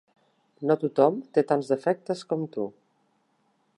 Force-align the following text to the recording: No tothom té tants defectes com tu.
No 0.69 0.77
tothom 0.83 1.19
té 1.37 1.43
tants 1.51 1.69
defectes 1.75 2.25
com 2.33 2.47
tu. 2.57 2.67